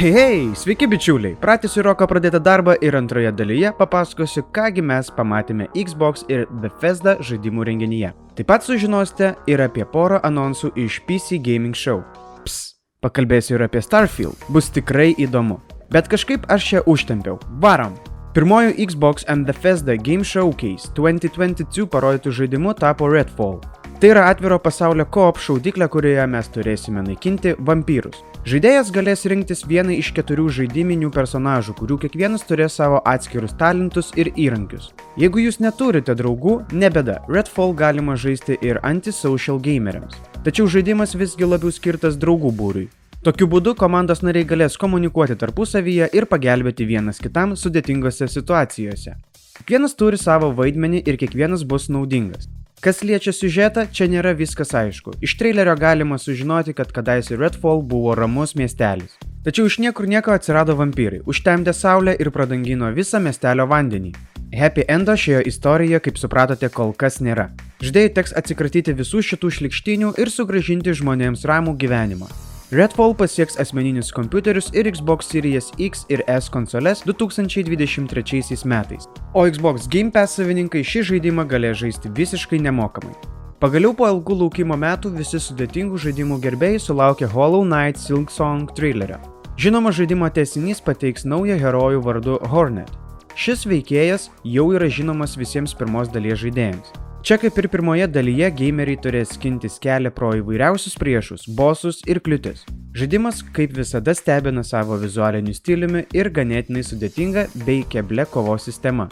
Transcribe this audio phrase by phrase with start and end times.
[0.00, 1.34] Hei, hei, sveiki bičiuliai!
[1.36, 7.66] Pratęsiu Roko pradėtą darbą ir antroje dalyje papasakosiu, kągi mes pamatėme Xbox ir Bethesda žaidimų
[7.68, 8.14] renginyje.
[8.38, 12.00] Taip pat sužinosite ir apie porą anonsų iš PC Gaming Show.
[12.46, 15.58] Ps, pakalbėsiu ir apie Starfield, bus tikrai įdomu.
[15.92, 17.36] Bet kažkaip aš čia užtempiau.
[17.60, 17.92] Varom!
[18.32, 23.60] Pirmoju Xbox and Bethesda Game Showcase 2022 parodytų žaidimu tapo Redfall.
[24.00, 28.22] Tai yra atviro pasaulio koop šaudyklė, kurioje mes turėsime naikinti vampyrus.
[28.48, 34.30] Žaidėjas galės rinktis vieną iš keturių žaidiminių personažų, kurių kiekvienas turės savo atskirus talentus ir
[34.40, 34.86] įrankius.
[35.20, 40.16] Jeigu jūs neturite draugų, nebeda, Redfall galima žaisti ir antisocial gameriams.
[40.46, 42.86] Tačiau žaidimas visgi labiau skirtas draugų būriui.
[43.20, 49.18] Tokiu būdu komandos nariai galės komunikuoti tarpusavyje ir pagelbėti vienas kitam sudėtingose situacijose.
[49.58, 52.48] Kiekvienas turi savo vaidmenį ir kiekvienas bus naudingas.
[52.80, 55.12] Kas liečia siužetą, čia nėra viskas aišku.
[55.20, 59.18] Iš trailerio galima sužinoti, kad kadaise Redfall buvo ramus miestelis.
[59.44, 64.14] Tačiau iš niekur nieko atsirado vampyrai, užtemdė saulę ir pradangino visą miestelio vandenį.
[64.56, 67.50] Happy endo šioje istorijoje, kaip supratote, kol kas nėra.
[67.84, 72.32] Žaidėjai teks atsikratyti visų šitų šlikštinių ir sugražinti žmonėms ramų gyvenimą.
[72.70, 79.88] Redfall pasieks asmeninius kompiuterius ir Xbox Series X ir S konsoles 2023 metais, o Xbox
[79.90, 83.16] Game Pass savininkai šį žaidimą galės žaisti visiškai nemokamai.
[83.58, 89.18] Pagaliau po ilgų laukimo metų visi sudėtingų žaidimų gerbėjai sulaukė Hollow Knight Silksong trailerio.
[89.58, 92.94] Žinoma, žaidimo tesinys pateiks naują herojų vardu Hornet.
[93.34, 97.09] Šis veikėjas jau yra žinomas visiems pirmos dalies žaidėjams.
[97.20, 102.62] Čia kaip ir pirmoje dalyje gameriai turės skintis kelią pro įvairiausius priešus, bosus ir kliūtis.
[102.96, 109.04] Žaidimas kaip visada stebina savo vizualiniu stiliumi ir ganėtinai sudėtinga bei keble kovos sistema.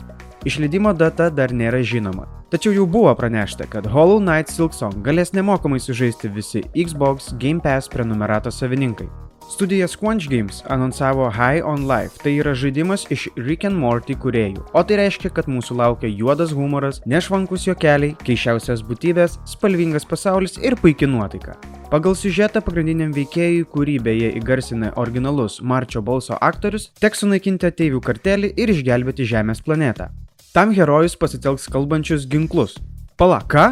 [0.48, 2.25] Išleidimo data dar nėra žinoma.
[2.48, 7.92] Tačiau jau buvo pranešta, kad Hollow Knight Silksong galės nemokamai sužaisti visi Xbox Game Pass
[7.92, 9.27] prenumerato savininkai.
[9.48, 14.61] Studija Squanch Games anonsavo High on Life, tai yra žaidimas iš Rick and Morty kuriejų,
[14.77, 20.77] o tai reiškia, kad mūsų laukia juodas humoras, nešvankus juokeliai, keišiausias būtybės, spalvingas pasaulis ir
[20.77, 21.57] puikia nuotaika.
[21.89, 28.53] Pagal siužetą pagrindiniam veikėjui, kurį beje įgarsina originalus Marčio balso aktorius, teks sunaikinti ateivių kartelį
[28.53, 30.11] ir išgelbėti Žemės planetą.
[30.53, 32.77] Tam herojus pasitelks kalbančius ginklus.
[33.17, 33.70] Pala, ką?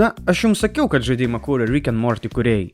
[0.00, 2.72] Na, aš jums sakiau, kad žaidimą kūrė Rick and Morty kuriejai.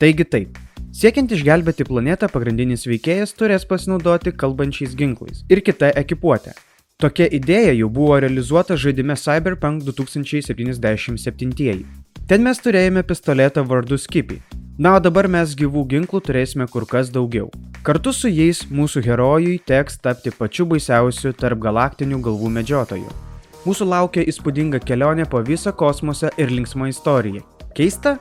[0.00, 0.58] Taigi taip,
[0.90, 6.50] Siekiant išgelbėti planetą, pagrindinis veikėjas turės pasinaudoti kalbančiais ginklais ir kita ekipuotė.
[7.00, 11.84] Tokia idėja jau buvo realizuota žaidime Cyberpunk 2077.
[12.26, 14.40] Ten mes turėjome pistoletą vardu Skippy.
[14.78, 17.50] Na, o dabar mes gyvų ginklų turėsime kur kas daugiau.
[17.86, 23.10] Kartu su jais mūsų herojui teks tapti pačiu baisiausiu tarp galaktinių galvų medžiotojų.
[23.66, 27.44] Mūsų laukia įspūdinga kelionė po visą kosmosą ir linksma istorija.
[27.76, 28.16] Keista?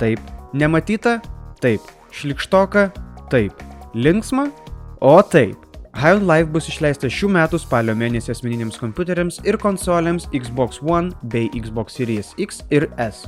[0.00, 0.20] Taip.
[0.56, 1.20] Nematyta?
[1.60, 1.97] Taip.
[2.12, 2.88] Šlikštoka?
[3.30, 3.52] Taip.
[3.94, 4.48] Linksma?
[5.00, 5.56] O taip.
[5.98, 11.10] High on Life bus išleista šių metų spalio mėnesį asmeniniams kompiuteriams ir konsolėms Xbox One
[11.32, 13.24] bei Xbox Series X ir S.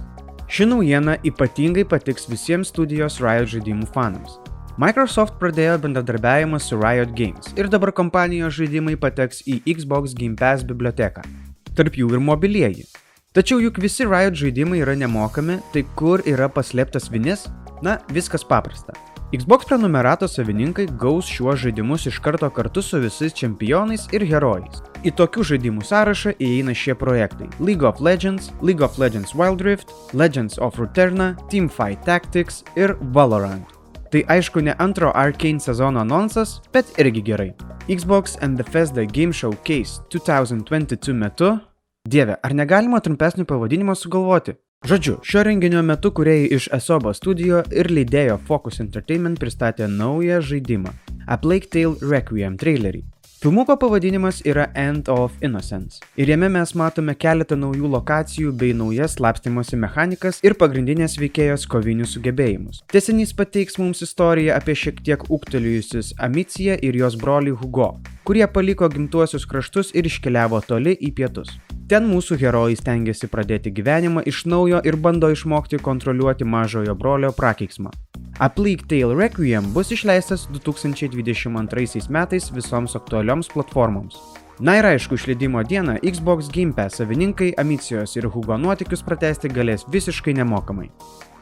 [0.51, 4.39] Ši naujiena ypatingai patiks visiems studijos Riot žaidimų fanams.
[4.81, 10.67] Microsoft pradėjo bendradarbiavimą su Riot Games ir dabar kompanijos žaidimai pateks į Xbox Game Pass
[10.67, 11.27] biblioteką.
[11.75, 12.87] Tarp jų ir mobilieji.
[13.35, 17.49] Tačiau juk visi Riot žaidimai yra nemokami, tai kur yra paslėptas vinis?
[17.83, 18.93] Na, viskas paprasta.
[19.33, 24.81] Xbox prenumerato savininkai gaus šiuos žaidimus iš karto kartu su visais čempionais ir herojais.
[25.07, 29.95] Į tokių žaidimų sąrašą įeina šie projektai- League of Legends, League of Legends Wild Rift,
[30.13, 33.65] Legends of Ruterna, Teamfight Tactics ir Valorant.
[34.11, 37.55] Tai aišku ne antro Arcane sezono anonsas, bet irgi gerai.
[37.89, 41.61] Xbox and Bethesda Game Showcase 2022 metu.
[42.09, 44.57] Dieve, ar negalima trumpesnį pavadinimą sugalvoti?
[44.81, 50.93] Žodžiu, šio renginio metu kuriejai iš Esobo studijo ir leidėjo Focus Entertainment pristatė naują žaidimą-
[51.33, 53.03] A Plague Tale Requiem trailerį.
[53.43, 59.19] Filmuko pavadinimas yra End of Innocence ir jame mes matome keletą naujų lokacijų bei naujas
[59.19, 62.81] slapstimosi mechanikas ir pagrindinės veikėjos kovinius sugebėjimus.
[62.89, 68.89] Tesinys pateiks mums istoriją apie šiek tiek ūktelėjusius Amiciją ir jos brolį Hugo, kurie paliko
[68.89, 71.61] gimtuosius kraštus ir iškeliavo toli į pietus.
[71.91, 77.91] Ten mūsų herojai stengiasi pradėti gyvenimą iš naujo ir bando išmokti kontroliuoti mažojo brolio prakeiksmą.
[78.39, 84.21] A Plague Tale Requiem bus išleistas 2022 metais visoms aktualioms platformoms.
[84.63, 89.83] Na ir aišku, išleidimo dieną Xbox Game Pass savininkai Amicijos ir Hugo nuotikius pratesti galės
[89.91, 90.93] visiškai nemokamai.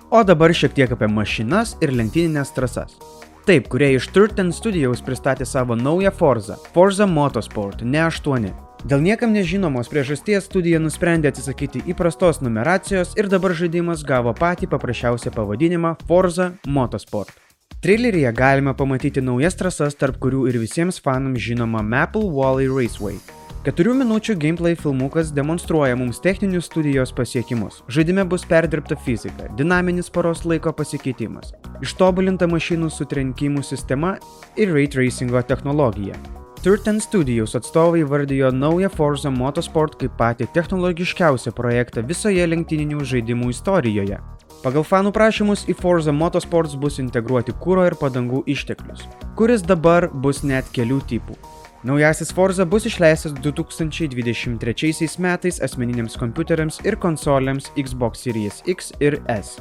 [0.08, 2.96] O dabar šiek tiek apie mašinas ir lenktyninės trasas.
[3.44, 8.67] Taip, kurie iš Turten Studios pristatė savo naują Forza- Forza Motorsport, ne 8.
[8.86, 15.32] Dėl niekam nežinomos priežasties studija nusprendė atsisakyti įprastos numeracijos ir dabar žaidimas gavo patį paprasčiausią
[15.34, 17.34] pavadinimą Forza Motorsport.
[17.82, 23.18] Traileryje galima pamatyti naujas trasas, tarp kurių ir visiems fanams žinoma Maple Valley Raceway.
[23.66, 27.82] Keturių minučių gameplay filmukas demonstruoja mums techninius studijos pasiekimus.
[27.90, 31.50] Žaidime bus perdirbta fizika, dinaminis paros laiko pasikeitimas,
[31.82, 34.16] ištobulinta mašinų sutrenkimų sistema
[34.56, 36.14] ir ray tracingo technologija.
[36.62, 44.18] Turten Studios atstovai vardijo naują Forza Motorsport kaip patį technologiškiausią projektą visoje lenktyninių žaidimų istorijoje.
[44.64, 49.04] Pagal fanų prašymus į Forza Motorsports bus integruoti kūro ir padangų išteklius,
[49.38, 51.38] kuris dabar bus net kelių tipų.
[51.86, 59.60] Naujasis Forza bus išleistas 2023 metais asmeniniams kompiuteriams ir konsolėms Xbox Series X ir S.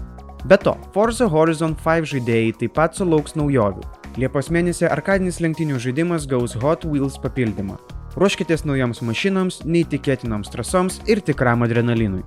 [0.49, 3.85] Be to, Forza Horizon 5 žaidėjai taip pat sulauks naujovių.
[4.17, 7.75] Liepos mėnesį arkadinis lenktynių žaidimas gaus Hot Wheels papildymą.
[8.17, 12.23] Ruoškitės naujoms mašinoms, neįtikėtinoms trasoms ir tikram adrenalinui.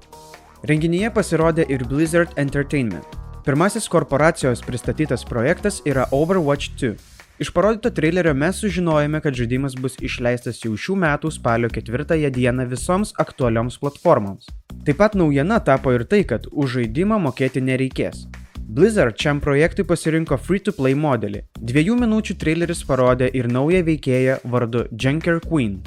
[0.71, 3.17] Renginyje pasirodė ir Blizzard Entertainment.
[3.43, 6.93] Pirmasis korporacijos pristatytas projektas yra Overwatch 2.
[7.43, 12.69] Iš parodyto trailerio mes sužinojome, kad žaidimas bus išleistas jau šių metų spalio 4 dieną
[12.71, 14.47] visoms aktualioms platformoms.
[14.87, 18.29] Taip pat naujiena tapo ir tai, kad už žaidimą mokėti nereikės.
[18.71, 21.41] Blizzard šiam projektui pasirinko free-to-play modelį.
[21.59, 25.81] Dviejų minučių traileris parodė ir naują veikėją vardu Junker Queen.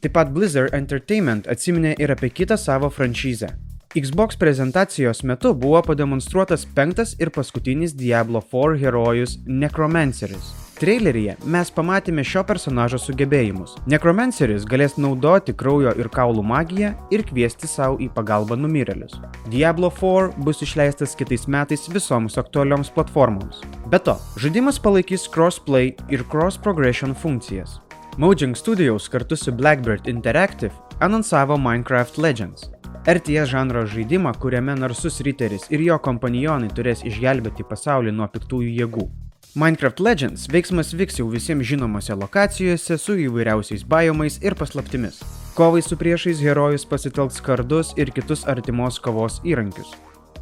[0.00, 3.52] Taip pat Blizzard Entertainment atsiminė ir apie kitą savo franšizę.
[3.92, 10.63] Xbox prezentacijos metu buvo pademonstruotas penktas ir paskutinis Diablo 4 herojus Necromanceris.
[10.74, 13.76] Traileryje mes pamatėme šio personažo sugebėjimus.
[13.86, 19.14] Necromanceris galės naudoti kraujo ir kaulų magiją ir kviesti savo į pagalbą numirėlius.
[19.52, 23.62] Diablo 4 bus išleistas kitais metais visoms aktualioms platformoms.
[23.86, 27.78] Be to, žaidimas palaikys crossplay ir cross progression funkcijas.
[28.18, 32.70] Mojang Studios kartu su Blackbird Interactive anonsavo Minecraft Legends.
[33.06, 39.12] RTS žanro žaidimą, kuriame narsus riteris ir jo kompanionai turės išgelbėti pasaulį nuo piktųjų jėgų.
[39.54, 45.20] Minecraft Legends veiksmas vyks jau visiems žinomose lokacijose su įvairiausiais biomais ir paslaptimis.
[45.54, 49.92] Kovai su priešais herojus pasitelks kardus ir kitus artimos kovos įrankius.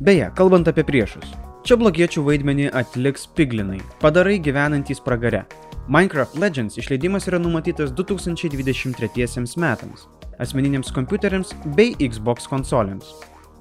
[0.00, 5.43] Beje, kalbant apie priešus, čia blogiečių vaidmenį atliks piglinai, padarai gyvenantys pragare.
[5.93, 10.06] Minecraft Legends išleidimas yra numatytas 2023 metams,
[10.41, 13.12] asmeniniams kompiuteriams bei Xbox konsolėms.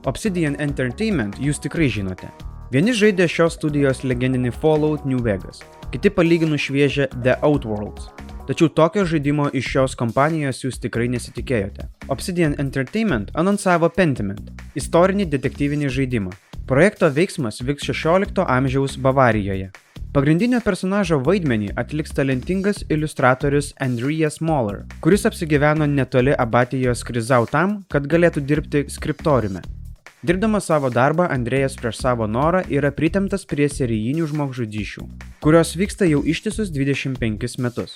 [0.07, 2.31] Obsidian Entertainment jūs tikrai žinote.
[2.71, 5.57] Vieni žaidė šios studijos legendinį Fallout New Vegas,
[5.91, 8.05] kiti palygino šviežią The Outworlds.
[8.47, 11.89] Tačiau tokio žaidimo iš šios kompanijos jūs tikrai nesitikėjote.
[12.15, 16.31] Obsidian Entertainment anonsavo Pentiment- istorinį detektyvinį žaidimą.
[16.65, 19.67] Projekto veiksmas vyks 16 amžiaus Bavarijoje.
[20.13, 28.07] Pagrindinio personažo vaidmenį atliks talentingas iliustratorius Andrijas Moller, kuris apsigyveno netoli abatijos Krizau tam, kad
[28.07, 29.80] galėtų dirbti skriptoriume.
[30.21, 35.05] Dirbdamas savo darbą, Andrėjas prieš savo norą yra pritemtas prie serijinių žmogžudyšių,
[35.41, 37.95] kurios vyksta jau ištisus 25 metus.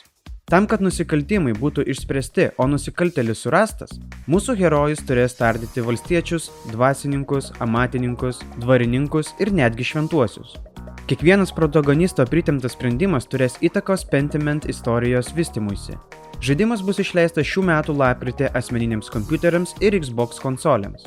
[0.49, 3.93] Tam, kad nusikaltimai būtų išspręsti, o nusikaltelis surastas,
[4.25, 10.57] mūsų herojus turės tardyti valstiečius, dvasininkus, amatininkus, dvarininkus ir netgi šventuosius.
[11.05, 15.93] Kiekvienas protagonisto pritemtas sprendimas turės įtakos Pentiment istorijos vystimuisi.
[16.41, 21.05] Žaidimas bus išleistas šių metų lapkritį asmeniniams kompiuteriams ir Xbox konsolėms.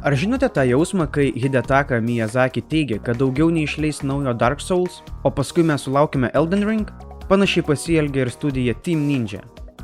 [0.00, 5.30] Ar žinote tą jausmą, kai Hidetaka Miyazaki teigia, kad daugiau neišleis naujo Dark Souls, o
[5.30, 6.88] paskui mes sulaukime Elden Ring?
[7.28, 9.42] Panašiai pasielgia ir studija Team Ninja.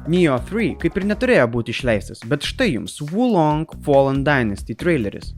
[0.09, 5.35] Neo 3 kaip ir neturėjo būti išleistas, bet štai jums Wulong Fallen Dynasty traileris.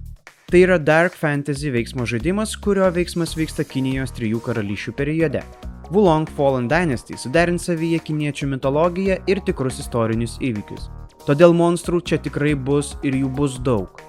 [0.47, 5.43] Tai yra Dark Fantasy veiksmo žaidimas, kurio veiksmas vyksta Kinijos trijų karalysčių periode.
[5.91, 10.87] Wulong Fallen Dynasty suderins savyje kiniečių mitologiją ir tikrus istorinius įvykius.
[11.27, 14.07] Todėl monstrų čia tikrai bus ir jų bus daug.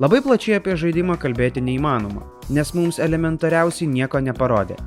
[0.00, 4.78] Labai plačiai apie žaidimą kalbėti neįmanoma, nes mums elementariausiai nieko neparodė.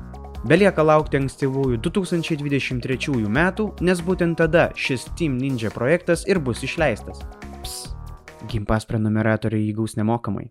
[0.46, 7.22] Belieka laukti ankstyvųjų 2023 metų, nes būtent tada šis Team Ninja projektas ir bus išleistas.
[7.62, 7.94] Ps,
[8.50, 10.50] Gimpas prenumeratoriai įgaus nemokamai.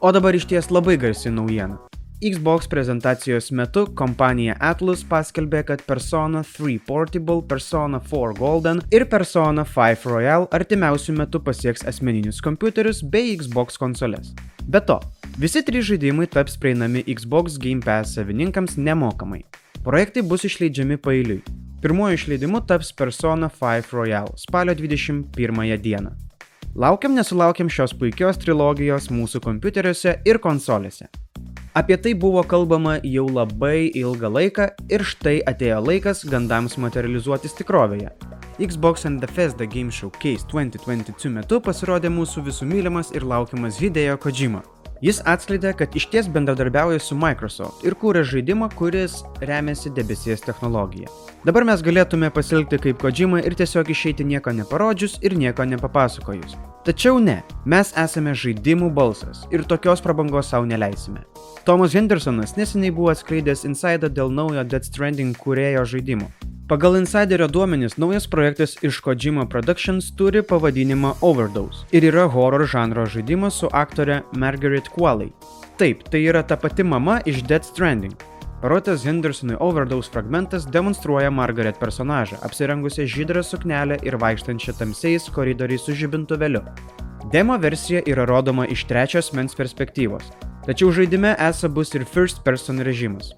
[0.00, 1.76] O dabar iš ties labai garsi naujiena.
[2.24, 9.66] Xbox prezentacijos metu kompanija Atlus paskelbė, kad Persona 3 Portable, Persona 4 Golden ir Persona
[9.68, 14.32] 5 Royal artimiausių metų pasieks asmeninius kompiuterius bei Xbox konsoles.
[14.64, 14.96] Be to,
[15.36, 19.42] visi trys žaidimai taps prieinami Xbox Game Pass savininkams nemokamai.
[19.84, 21.42] Projektai bus išleidžiami pailiui.
[21.84, 26.16] Pirmuoju išleidimu taps Persona 5 Royal spalio 21 dieną.
[26.72, 31.12] Laukiam nesulaukiam šios puikios trilogijos mūsų kompiuteriuose ir konsolėse.
[31.76, 38.14] Apie tai buvo kalbama jau labai ilgą laiką ir štai atėjo laikas gandams materializuotis tikrovėje.
[38.56, 44.62] Xbox and Bethesda Game Showcase 2022 metu pasirodė mūsų visų mylimas ir laukiamas Hideo Kojima.
[45.04, 51.12] Jis atskleidė, kad iš ties bendradarbiauja su Microsoft ir kūrė žaidimą, kuris remiasi debesies technologija.
[51.44, 56.56] Dabar mes galėtume pasilgti kaip Kojima ir tiesiog išeiti nieko neparodžius ir nieko nepapasakojus.
[56.86, 61.24] Tačiau ne, mes esame žaidimų balsas ir tokios prabangos savo neleisime.
[61.66, 66.28] Tomas Hendersonas neseniai buvo atskleidęs insidą dėl naujo Dead Stranding kūrėjo žaidimo.
[66.70, 73.08] Pagal insiderio duomenis, naujas projektas iš Kojima Productions turi pavadinimą Overdose ir yra horror žanro
[73.10, 75.34] žaidimas su aktore Margaret Qualley.
[75.82, 78.14] Taip, tai yra ta pati mama iš Dead Stranding.
[78.60, 85.92] Parodytas Hendersonui Overdose fragmentas demonstruoja Margaret personažą, apsirengusią žydrą suknelę ir vaikštančią tamsiais koridoriais su
[85.92, 86.62] žibintuveliu.
[87.32, 90.30] Demo versija yra rodoma iš trečios mens perspektyvos,
[90.64, 93.34] tačiau žaidime esą bus ir first person režimas.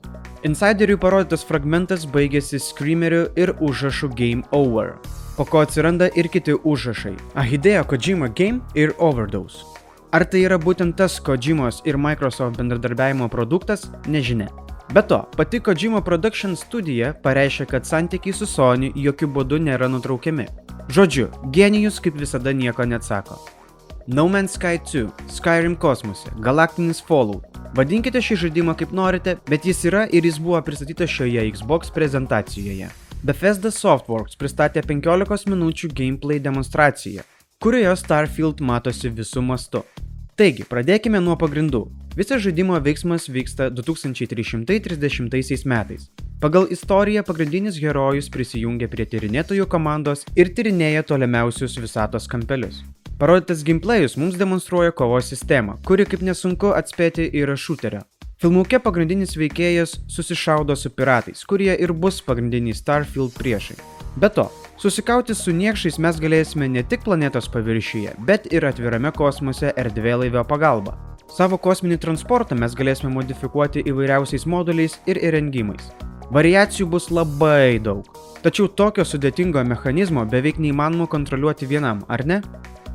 [0.46, 4.94] Insideriui parodytas fragmentas baigėsi screameriu ir užrašu Game Over,
[5.36, 9.66] po ko atsiranda ir kiti užrašai- Ahideo Kojima Game ir Overdose.
[10.12, 14.67] Ar tai yra būtent tas Kojimos ir Microsoft bendradarbiavimo produktas, nežinia.
[14.94, 20.48] Be to, pati Kojima Production studija pareiškė, kad santykiai su Sony jokių būdų nėra nutraukiami.
[20.88, 23.36] Žodžiu, genijus kaip visada nieko neatsako.
[24.06, 29.84] No Man's Sky 2, Skyrim kosmose, Galaktinis Fallout, Vadinkite šį žaidimą kaip norite, bet jis
[29.90, 32.88] yra ir jis buvo pristatytas šioje Xbox prezentacijoje.
[33.22, 37.26] Bethesda Softworks pristatė 15 minučių gameplay demonstraciją,
[37.60, 39.84] kurioje Starfield matosi visų mastu.
[40.38, 41.80] Taigi, pradėkime nuo pagrindų.
[42.14, 46.04] Visas žaidimo veiksmas vyksta 2330 metais.
[46.38, 52.84] Pagal istoriją pagrindinis herojus prisijungia prie tyrinėtojų komandos ir tyrinėja tolimiausius visatos kampelius.
[53.18, 58.06] Parodytas gameplayus mums demonstruoja kovos sistemą, kuri kaip nesunku atspėti yra šuterio.
[58.38, 63.74] Filmuke pagrindinis veikėjas susišaudo su piratais, kurie ir bus pagrindiniai Starfield priešai.
[64.14, 64.46] Be to,
[64.78, 70.94] susikauti su niekšais mes galėsime ne tik planetos paviršiuje, bet ir atvirame kosmose erdvėlaivio pagalba.
[71.28, 75.90] Savo kosminį transportą mes galėsime modifikuoti įvairiausiais moduliais ir įrengimais.
[76.32, 78.04] Variacijų bus labai daug.
[78.44, 82.42] Tačiau tokio sudėtingo mechanizmo beveik neįmanoma kontroliuoti vienam, ar ne?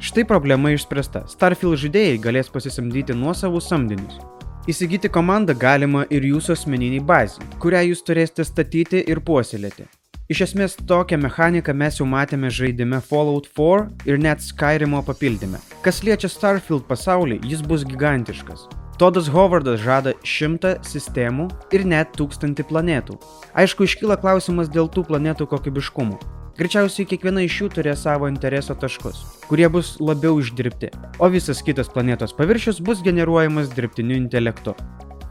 [0.04, 1.25] Štai problema išspręsta.
[1.32, 4.22] Starfield žaidėjai galės pasisamdyti nuosavus samdinius.
[4.70, 9.90] Įsigyti komandą galima ir jūsų asmeniniai bazai, kurią jūs turėsite statyti ir puoselėti.
[10.32, 15.60] Iš esmės tokią mechaniką mes jau matėme žaidime Fallout 4 ir net Skyrimo papildyme.
[15.84, 18.63] Kas liečia Starfield pasaulį, jis bus gigantiškas.
[18.96, 23.18] Todas Hovardas žada šimtą sistemų ir net tūkstantį planetų.
[23.51, 26.15] Aišku, iškyla klausimas dėl tų planetų kokybiškumo.
[26.56, 29.20] Greičiausiai kiekviena iš jų turės savo intereso taškus,
[29.51, 34.77] kurie bus labiau išdirbti, o visas kitas planetos paviršius bus generuojamas dirbtiniu intelektu.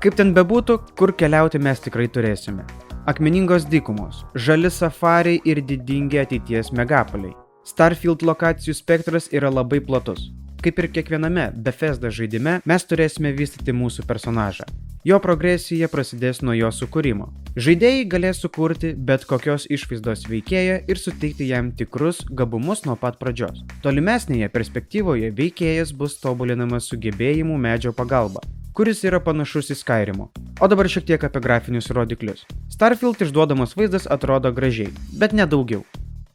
[0.04, 2.66] Kaip ten bebūtų, kur keliauti mes tikrai turėsime.
[3.04, 7.32] Akmeningos dykumos, žali safariai ir didingi ateities megapoliai.
[7.66, 10.28] Starfield lokacijų spektras yra labai platus.
[10.62, 14.68] Kaip ir kiekviename Bethesda žaidime, mes turėsime vystyti mūsų personažą.
[15.02, 17.26] Jo progresija prasidės nuo jo sukūrimo.
[17.59, 23.64] Žaidėjai galės sukurti bet kokios išvaizdos veikėją ir suteikti jam tikrus gabumus nuo pat pradžios.
[23.82, 30.30] Tolimesnėje perspektyvoje veikėjas bus tobulinamas sugebėjimų medžio pagalba, kuris yra panašus į Skyrimo.
[30.60, 32.46] O dabar šiek tiek apie grafinius rodiklius.
[32.72, 35.84] Starfield išduodamas vaizdas atrodo gražiai, bet nedaugiau.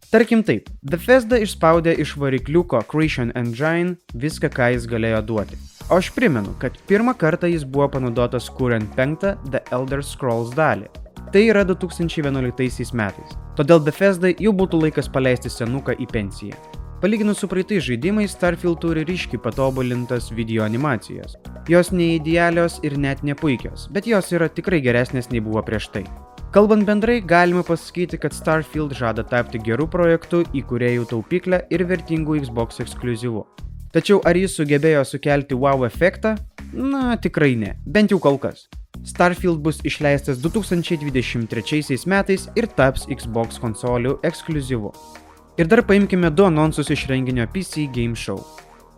[0.07, 5.59] Tarkim taip, Bethesda išspaudė iš varikliuko Creation Engine viską, ką jis galėjo duoti.
[5.89, 10.87] O aš primenu, kad pirmą kartą jis buvo panaudotas kuriant penktą The Elder Scrolls dalį.
[11.33, 13.35] Tai yra 2011 metais.
[13.59, 16.55] Todėl Bethesdai jau būtų laikas paleisti senuką į pensiją.
[17.01, 21.35] Palyginus su praeitais žaidimais, Starfield turi ryškiai patobulintas video animacijas.
[21.69, 26.01] Jos neįdealios ir net nepuikios, bet jos yra tikrai geresnės nei buvo prieš tai.
[26.55, 32.81] Kalbant bendrai, galima pasakyti, kad Starfield žada tapti gerų projektų, įkūrėjų taupyklę ir vertingų Xbox
[32.81, 33.45] ekskluzyvų.
[33.93, 36.33] Tačiau ar jis sugebėjo sukelti wow efektą?
[36.73, 38.65] Na, tikrai ne, bent jau kol kas.
[39.05, 44.95] Starfield bus išleistas 2023 metais ir taps Xbox konsolių ekskluzyvu.
[45.57, 48.43] Ir dar paimkime du anonsus iš renginio PC Game Show.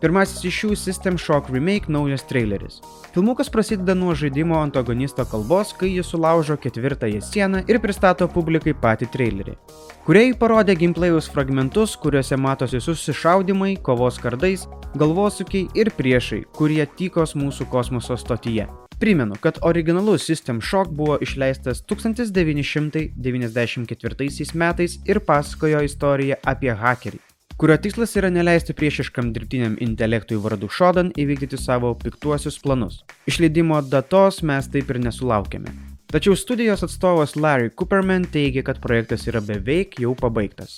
[0.00, 2.82] Pirmasis iš jų System Shock Remake naujas traileris.
[3.14, 9.08] Filmukas prasideda nuo žaidimo antagonisto kalbos, kai jis sulaužo ketvirtąją sieną ir pristato publikai patį
[9.16, 9.56] trailerį.
[10.04, 14.68] Kuriai parodė gameplayaus fragmentus, kuriuose matosi susišaudimai, kovos kardais,
[15.00, 18.68] galvosukiai ir priešai, kurie tykos mūsų kosmoso stotyje.
[19.00, 27.18] Primenu, kad originalus System Shock buvo išleistas 1994 metais ir pasakojo istoriją apie hakerį,
[27.56, 33.00] kurio tikslas yra neleisti priešiškam dirbtiniam intelektui vardu Shodan įvykdyti savo piktuosius planus.
[33.24, 35.72] Išleidimo datos mes taip ir nesulaukėme.
[36.12, 40.76] Tačiau studijos atstovas Larry Cooperman teigia, kad projektas yra beveik jau pabaigtas.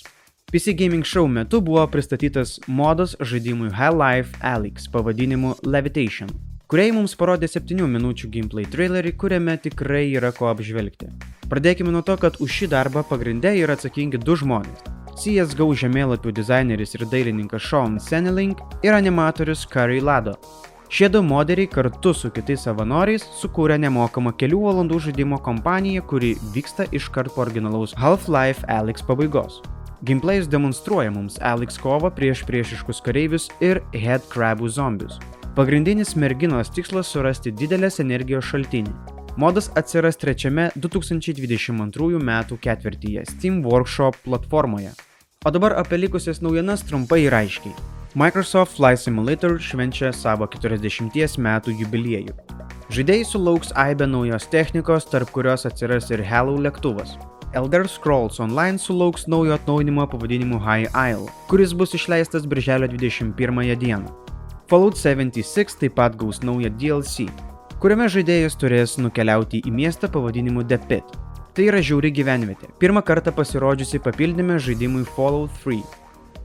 [0.53, 6.29] PC Gaming Show metu buvo pristatytas modas žaidimui High Life Alyx pavadinimu Levitation,
[6.73, 11.05] kuriai mums parodė 7 minučių gameplay trailerį, kuriame tikrai yra ko apžvelgti.
[11.51, 14.81] Pradėkime nuo to, kad už šį darbą pagrindė yra atsakingi du žmonės.
[15.13, 20.33] CSGO žemėlapių dizaineris ir dailininkas Sean Senelink ir animatorius Curry Lado.
[20.89, 26.89] Šie du modeliai kartu su kitais savanoriais sukūrė nemokamą kelių valandų žaidimo kompaniją, kuri vyksta
[26.89, 29.61] iškart po originalaus Half-Life Alex pabaigos.
[30.01, 35.21] Gameplay'us demonstruoja mums Alex kovą prieš priešiškus kareivius ir headcrabų zombius.
[35.53, 38.89] Pagrindinis merginos tikslas surasti didelės energijos šaltinį.
[39.37, 42.31] Modas atsiras trečiame 2022 m.
[42.57, 44.95] ketvirtyje Steam Workshop platformoje.
[45.45, 47.75] O dabar apie likusias naujienas trumpai ir aiškiai.
[48.17, 52.33] Microsoft Flight Simulator švenčia savo 40 metų jubiliejų.
[52.89, 57.13] Žaidėjai sulauks aibę naujos technikos, tarp kurios atsiras ir Halo lėktuvas.
[57.53, 64.22] Elder Scrolls Online sulauks naujo atnaujinimo pavadinimu High Isle, kuris bus išleistas birželio 21 dieną.
[64.67, 67.27] Fallout 76 taip pat gaus naują DLC,
[67.83, 71.17] kuriame žaidėjas turės nukeliauti į miestą pavadinimu The Pit.
[71.53, 75.83] Tai yra žiauri gyvenvietė, pirmą kartą pasirodžiusi papildyme žaidimui Fallout 3.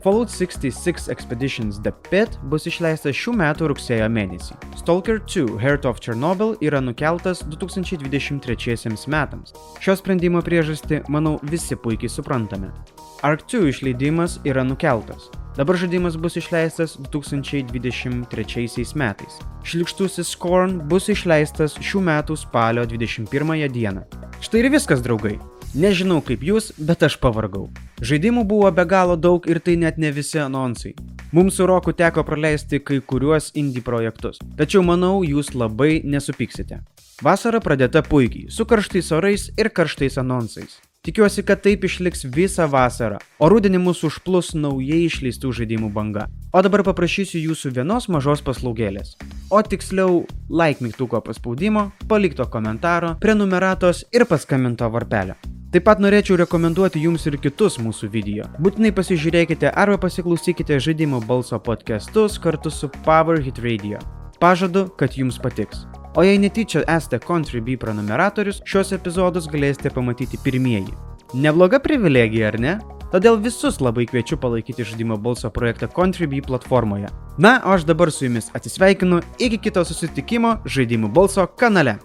[0.02, 4.58] Fallout 66 Expeditions The Pit bus išleistas šių metų rugsėjo mėnesį.
[4.82, 9.54] Stalker 2 Heart of Chernobyl yra nukeltas 2023 metams.
[9.82, 12.74] Šio sprendimo priežastį, manau, visi puikiai suprantame.
[13.22, 15.30] Ark 2 išleidimas yra nukeltas.
[15.58, 19.38] Dabar žaidimas bus išleistas 2023 metais.
[19.66, 24.04] Šlikštusis Scorn bus išleistas šių metų spalio 21 dieną.
[24.38, 25.34] Štai ir viskas, draugai.
[25.74, 27.66] Nežinau kaip jūs, bet aš pavargau.
[27.98, 30.94] Žaidimų buvo be galo daug ir tai net ne visi anonsai.
[31.34, 36.84] Mums su Roku teko praleisti kai kuriuos indie projektus, tačiau manau, jūs labai nesupyksite.
[37.18, 40.78] Vasara pradėta puikiai, su karštais orais ir karštais anonsais.
[41.06, 46.26] Tikiuosi, kad taip išliks visą vasarą, o rudenį mūsų užplus naujai išleistų žaidimų banga.
[46.52, 49.14] O dabar paprašysiu jūsų vienos mažos paslaugėlės.
[49.50, 55.38] O tiksliau, like mygtuko paspaudimo, palikto komentaro, prenumeratos ir paskambinto varpelio.
[55.68, 58.48] Taip pat norėčiau rekomenduoti jums ir kitus mūsų video.
[58.58, 64.00] Būtinai pasižiūrėkite arba pasiklausykite žaidimo balso podcastus kartu su Power Hit Radio.
[64.40, 65.84] Pažadu, kad jums patiks.
[66.18, 70.90] O jei netyčia esate Contribui prenumeratorius, šios epizodus galėsite pamatyti pirmieji.
[71.38, 72.72] Nebloga privilegija, ar ne?
[73.12, 77.12] Todėl visus labai kviečiu palaikyti žaidimo balso projektą Contribui platformoje.
[77.38, 82.00] Na, o aš dabar su jumis atsisveikinu iki kito susitikimo žaidimų balso kanale.